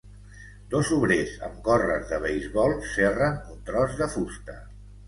Dos 0.71 0.89
obrers 0.95 1.35
amb 1.49 1.61
gorres 1.69 2.09
de 2.13 2.19
beisbol, 2.27 2.75
serren 2.97 3.41
un 3.55 3.65
tros 3.71 3.97
de 4.03 4.15
fusta. 4.19 4.63